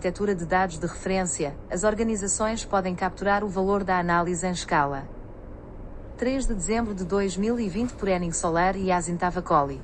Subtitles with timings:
[0.00, 5.06] arquitetura de dados de referência, as organizações podem capturar o valor da análise em escala.
[6.16, 9.78] 3 de dezembro de 2020 por Henning Solar e Yasin Tavakoli.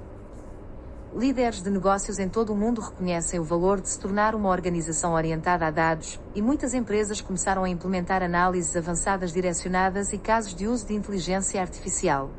[1.14, 5.12] Líderes de negócios em todo o mundo reconhecem o valor de se tornar uma organização
[5.12, 10.66] orientada a dados, e muitas empresas começaram a implementar análises avançadas direcionadas e casos de
[10.66, 12.30] uso de inteligência artificial.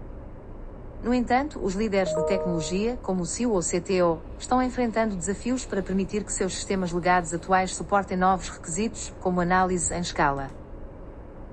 [1.01, 5.83] No entanto, os líderes de tecnologia, como o CIO ou CTO, estão enfrentando desafios para
[5.83, 10.49] permitir que seus sistemas legados atuais suportem novos requisitos, como análise em escala.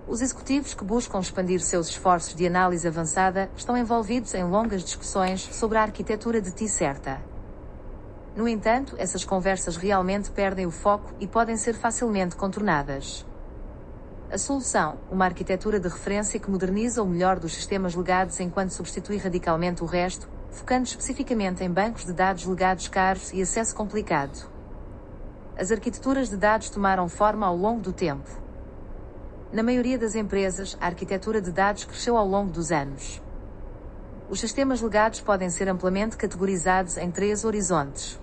[0.06, 5.42] Os executivos que buscam expandir seus esforços de análise avançada estão envolvidos em longas discussões
[5.42, 7.22] sobre a arquitetura de T certa.
[8.34, 13.24] No entanto, essas conversas realmente perdem o foco e podem ser facilmente contornadas.
[14.34, 19.16] A solução, uma arquitetura de referência que moderniza o melhor dos sistemas legados enquanto substitui
[19.16, 24.50] radicalmente o resto, focando especificamente em bancos de dados legados caros e acesso complicado.
[25.56, 28.28] As arquiteturas de dados tomaram forma ao longo do tempo.
[29.52, 33.22] Na maioria das empresas, a arquitetura de dados cresceu ao longo dos anos.
[34.28, 38.18] Os sistemas legados podem ser amplamente categorizados em três horizontes.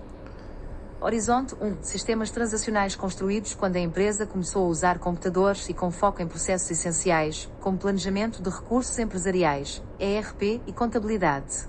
[1.04, 6.22] Horizonte 1 Sistemas transacionais construídos quando a empresa começou a usar computadores e com foco
[6.22, 11.66] em processos essenciais, como planejamento de recursos empresariais, ERP e contabilidade.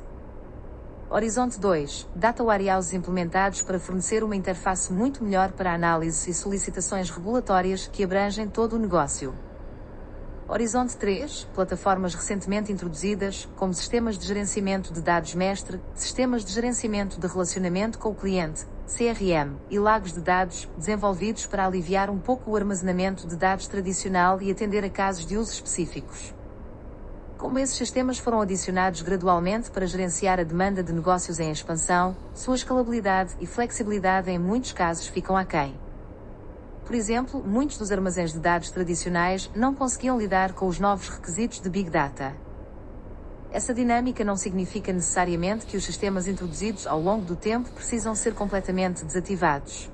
[1.09, 7.09] Horizonte 2 Data Warehouses implementados para fornecer uma interface muito melhor para análise e solicitações
[7.09, 9.33] regulatórias que abrangem todo o negócio.
[10.45, 17.17] Horizonte 3, plataformas recentemente introduzidas, como sistemas de gerenciamento de dados mestre, sistemas de gerenciamento
[17.17, 22.51] de relacionamento com o cliente, CRM, e lagos de dados, desenvolvidos para aliviar um pouco
[22.51, 26.35] o armazenamento de dados tradicional e atender a casos de uso específicos.
[27.37, 32.55] Como esses sistemas foram adicionados gradualmente para gerenciar a demanda de negócios em expansão, sua
[32.55, 35.82] escalabilidade e flexibilidade em muitos casos ficam aquém.
[36.85, 41.61] Por exemplo, muitos dos armazéns de dados tradicionais não conseguiam lidar com os novos requisitos
[41.61, 42.35] de Big Data.
[43.51, 48.33] Essa dinâmica não significa necessariamente que os sistemas introduzidos ao longo do tempo precisam ser
[48.33, 49.89] completamente desativados.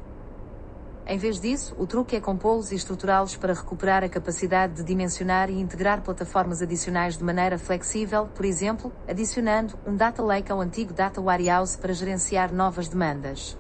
[1.06, 5.50] Em vez disso, o truque é compô-los e estruturá-los para recuperar a capacidade de dimensionar
[5.50, 10.94] e integrar plataformas adicionais de maneira flexível, por exemplo, adicionando um data lake ao antigo
[10.94, 13.58] data warehouse para gerenciar novas demandas.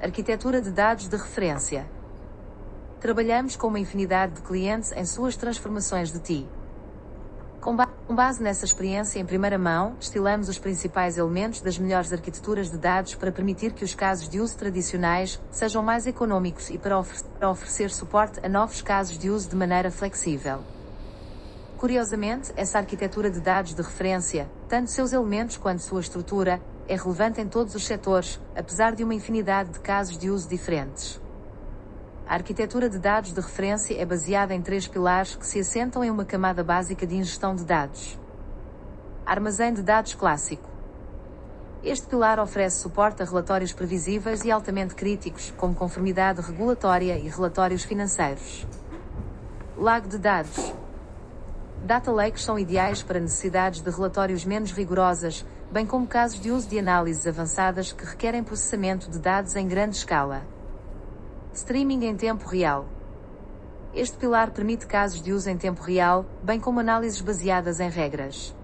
[0.00, 1.95] Arquitetura de dados de referência.
[3.00, 6.48] Trabalhamos com uma infinidade de clientes em suas transformações de TI.
[7.60, 12.70] Com, ba base nessa experiência em primeira mão, estilamos os principais elementos das melhores arquiteturas
[12.70, 16.98] de dados para permitir que os casos de uso tradicionais sejam mais econômicos e para,
[16.98, 20.60] ofer para oferecer suporte a novos casos de uso de maneira flexível.
[21.76, 27.42] Curiosamente, essa arquitetura de dados de referência, tanto seus elementos quanto sua estrutura, é relevante
[27.42, 31.25] em todos os setores, apesar de uma infinidade de casos de uso diferentes.
[32.28, 36.10] A arquitetura de dados de referência é baseada em três pilares que se assentam em
[36.10, 38.18] uma camada básica de ingestão de dados.
[39.24, 40.68] Armazém de dados clássico.
[41.84, 47.84] Este pilar oferece suporte a relatórios previsíveis e altamente críticos, como conformidade regulatória e relatórios
[47.84, 48.66] financeiros.
[49.76, 50.74] Lago de dados.
[51.84, 56.68] Data lakes são ideais para necessidades de relatórios menos rigorosas, bem como casos de uso
[56.68, 60.55] de análises avançadas que requerem processamento de dados em grande escala.
[61.56, 62.84] Streaming em tempo real.
[63.94, 68.54] Este pilar permite casos de uso em tempo real, bem como análises baseadas em regras.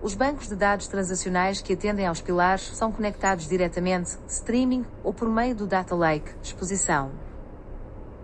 [0.00, 5.28] Os bancos de dados transacionais que atendem aos pilares são conectados diretamente, streaming ou por
[5.28, 7.12] meio do Data Lake, exposição.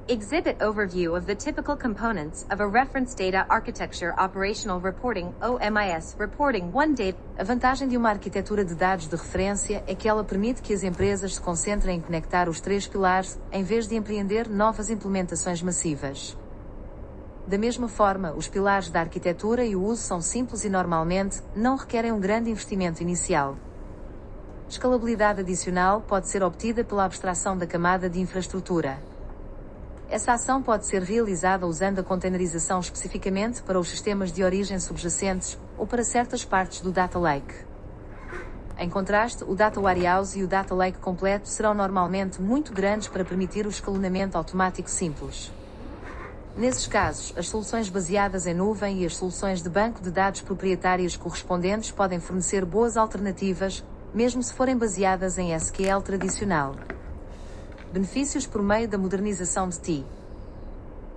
[0.09, 6.71] Exhibit overview of the typical components of a reference data architecture operational reporting OMIS reporting
[6.72, 7.19] one data.
[7.37, 10.84] A vantagem de uma arquitetura de dados de referência é que ela permite que as
[10.84, 16.39] empresas se concentrem em conectar os três pilares, em vez de empreender novas implementações massivas.
[17.45, 21.75] Da mesma forma, os pilares da arquitetura e o uso são simples e normalmente não
[21.75, 23.56] requerem um grande investimento inicial.
[24.69, 29.16] Escalabilidade adicional pode ser obtida pela abstração da camada de infraestrutura.
[30.09, 35.59] Essa ação pode ser realizada usando a containerização especificamente para os sistemas de origem subjacentes
[35.77, 37.55] ou para certas partes do Data Lake.
[38.79, 43.25] Em contraste, o Data Warehouse e o Data Lake completo serão normalmente muito grandes para
[43.25, 45.51] permitir o escalonamento automático simples.
[46.57, 51.17] Nesses casos, as soluções baseadas em nuvem e as soluções de banco de dados proprietárias
[51.17, 56.75] correspondentes podem fornecer boas alternativas, mesmo se forem baseadas em SQL tradicional.
[57.97, 60.04] Benefícios por meio da modernização de TI.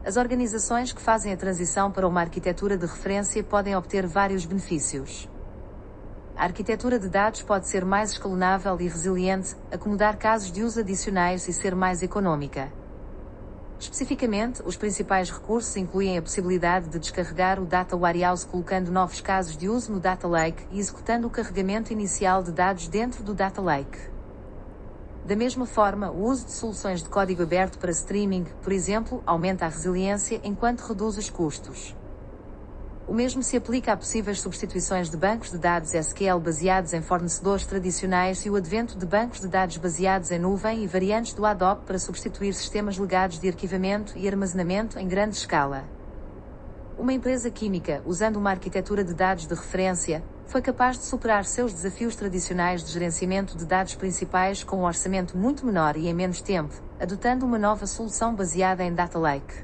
[0.06, 5.28] As organizações que fazem a transição para uma arquitetura de referência podem obter vários benefícios.
[6.38, 11.50] a arquitetura de dados pode ser mais escalonável e resiliente, acomodar casos de uso adicionais
[11.50, 12.72] e ser mais econômica.
[13.78, 19.58] Especificamente, os principais recursos incluem a possibilidade de descarregar o Data Warehouse colocando novos casos
[19.58, 23.62] de uso no Data Lake e executando o carregamento inicial de dados dentro do Data
[23.62, 24.00] Lake.
[25.26, 29.66] Da mesma forma, o uso de soluções de código aberto para streaming, por exemplo, aumenta
[29.66, 31.96] a resiliência enquanto reduz os custos.
[33.06, 37.66] O mesmo se aplica a possíveis substituições de bancos de dados SQL baseados em fornecedores
[37.66, 41.86] tradicionais e o advento de bancos de dados baseados em nuvem e variantes do ad-hoc
[41.86, 45.99] para substituir sistemas legados de arquivamento e armazenamento em grande escala.
[47.00, 51.72] Uma empresa química, usando uma arquitetura de dados de referência, foi capaz de superar seus
[51.72, 56.42] desafios tradicionais de gerenciamento de dados principais com um orçamento muito menor e em menos
[56.42, 59.64] tempo, adotando uma nova solução baseada em Data Lake.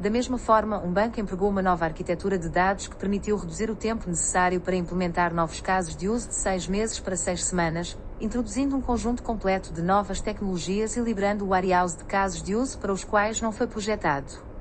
[0.00, 3.76] Da mesma forma, um banco empregou uma nova arquitetura de dados que permitiu reduzir o
[3.76, 8.74] tempo necessário para implementar novos casos de uso de seis meses para seis semanas, introduzindo
[8.74, 12.94] um conjunto completo de novas tecnologias e liberando o warehouse de casos de uso para
[12.94, 14.53] os quais não foi projetado.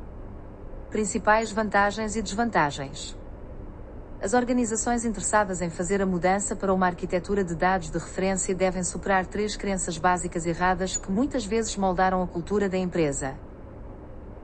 [0.94, 3.18] Principais vantagens e desvantagens.
[4.22, 8.84] As organizações interessadas em fazer a mudança para uma arquitetura de dados de referência devem
[8.84, 13.36] superar três crenças básicas erradas que muitas vezes moldaram a cultura da empresa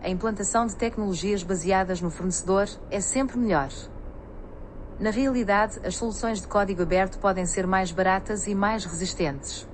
[0.02, 3.70] a implantação de tecnologias baseadas no fornecedor é sempre melhor.
[5.00, 9.68] Na realidade, as soluções de código aberto podem ser mais baratas e mais resistentes.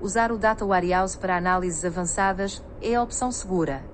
[0.00, 3.89] Usar o Data Warehouse para análises avançadas é a opção segura.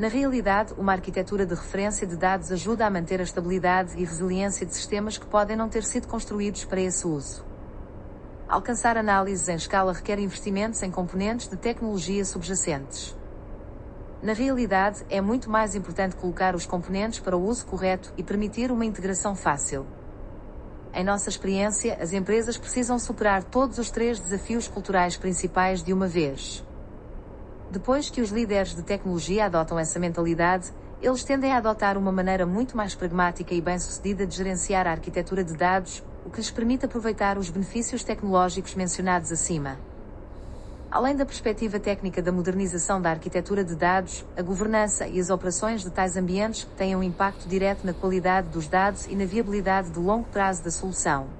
[0.00, 4.64] Na realidade, uma arquitetura de referência de dados ajuda a manter a estabilidade e resiliência
[4.64, 7.44] de sistemas que podem não ter sido construídos para esse uso.
[8.48, 13.14] Alcançar análises em escala requer investimentos em componentes de tecnologia subjacentes.
[14.22, 18.72] Na realidade, é muito mais importante colocar os componentes para o uso correto e permitir
[18.72, 19.86] uma integração fácil.
[20.94, 26.08] Em nossa experiência, as empresas precisam superar todos os três desafios culturais principais de uma
[26.08, 26.64] vez.
[27.70, 32.44] Depois que os líderes de tecnologia adotam essa mentalidade, eles tendem a adotar uma maneira
[32.44, 36.84] muito mais pragmática e bem-sucedida de gerenciar a arquitetura de dados, o que lhes permite
[36.84, 39.78] aproveitar os benefícios tecnológicos mencionados acima.
[40.90, 45.82] Além da perspectiva técnica da modernização da arquitetura de dados, a governança e as operações
[45.82, 49.98] de tais ambientes têm um impacto direto na qualidade dos dados e na viabilidade de
[50.00, 51.39] longo prazo da solução.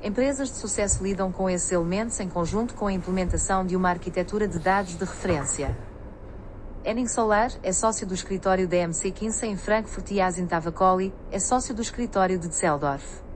[0.00, 4.46] Empresas de sucesso lidam com esses elementos em conjunto com a implementação de uma arquitetura
[4.46, 5.76] de dados de referência.
[6.84, 11.40] Henning Solar é sócio do escritório da MC Kinsey em Frankfurt e Asin Tavakoli é
[11.40, 13.27] sócio do escritório de Düsseldorf.